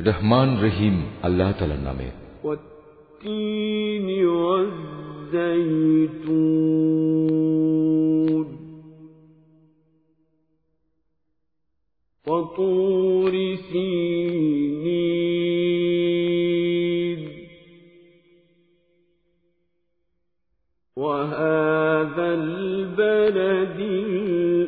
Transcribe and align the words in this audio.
رحمن 0.00 0.64
رحيم 0.64 1.02
الله 1.24 1.50
تعالى 1.50 1.76
نامه. 1.76 2.12
والتين 2.44 4.26
والزيتون. 4.26 5.14
وطور 12.26 13.56
سين 13.72 14.33
وهذا 20.96 22.34
البلد 22.34 23.80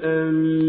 الأمين. 0.03 0.67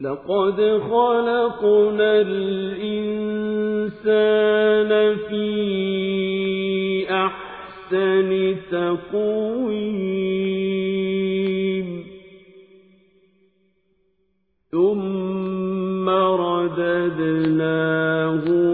لقد 0.00 0.80
خلقنا 0.90 2.20
الإنسان 2.20 3.26
في 5.16 5.46
أحسن 7.10 8.56
تقويم. 8.70 10.02
ثم 14.70 16.08
رددناه 16.40 18.01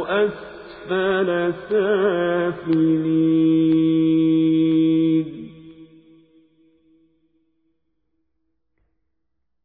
أسفل 0.09 1.53
سافلين. 1.71 3.29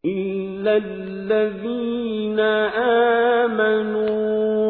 إلا 0.06 0.78
الذين 0.78 2.40
آمنوا 3.50 4.10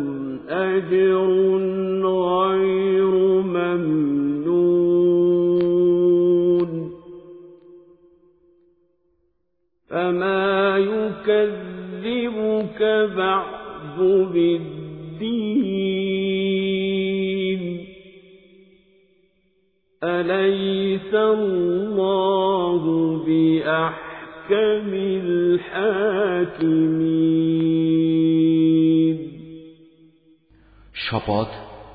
أجر 0.50 1.67
فما 9.97 10.79
يكذبك 10.79 12.83
بعد 13.17 13.99
بالدين 14.33 14.83
أليس 20.03 21.15
الله 21.15 22.83
بأحكم 23.27 24.89
الحاكمين 27.73 29.33
শপথ 31.09 31.49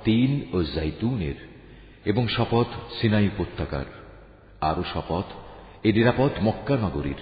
তিন 0.06 0.32
ও 0.54 0.58
জাইতুনের 0.76 1.38
এবং 2.06 2.28
শপথ 2.28 2.68
সিনাই 2.98 3.30
উপত্যকার 3.34 3.86
আরো 4.62 4.84
শপথ 4.94 5.26
এ 5.84 5.94
নিরাপদ 5.94 6.32
মক্কা 6.44 6.76
নগরীর 6.76 7.22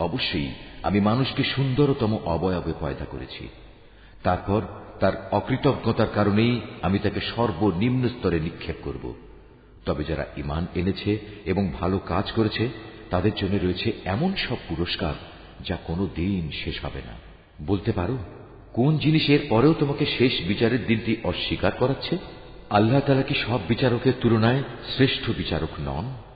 অবশ্যই 0.00 0.50
আমি 0.82 1.00
মানুষকে 1.00 1.44
সুন্দরতম 1.44 2.18
অবয়বে 2.24 2.72
পয়দা 2.80 3.04
করেছি। 3.04 3.48
তারপর 4.22 4.62
তার 5.00 5.28
অকৃতজ্ঞতার 5.30 6.06
কারণেই 6.14 6.60
আমি 6.82 6.98
তাকে 6.98 7.20
সর্বনিম্ন 7.20 8.08
স্তরে 8.08 8.40
নিক্ষেপ 8.40 8.76
করব। 8.82 9.14
তবে 9.86 10.04
যারা 10.04 10.26
ইমান 10.36 10.66
এনেছে 10.74 11.18
এবং 11.44 11.72
ভালো 11.80 11.98
কাজ 11.98 12.32
করেছে, 12.32 12.68
তাদের 13.10 13.30
জন্য 13.36 13.58
রয়েছে 13.62 13.92
এমন 14.04 14.34
সব 14.48 14.56
পুরস্কার 14.68 15.14
যা 15.68 15.76
কোনো 15.76 16.08
দিন 16.14 16.50
শেষ 16.64 16.84
হবে 16.84 17.02
না। 17.06 17.14
বলতে 17.66 17.92
পারো, 17.92 18.18
কোন 18.72 18.98
জিনিসের 18.98 19.40
পরেও 19.48 19.74
তোমাকে 19.74 20.06
শেষ 20.18 20.32
বিচারের 20.48 20.86
দিনটি 20.86 21.16
অস্বীকার 21.24 21.72
করাচ্ছে? 21.72 22.18
আল্লাহ 22.70 23.00
তালা 23.00 23.22
কি 23.22 23.34
সব 23.34 23.60
বিচারকের 23.68 24.12
তুলনায় 24.20 24.62
শ্রেষ্ঠ 24.96 25.30
বিচারক 25.30 25.68
নন? 25.80 26.29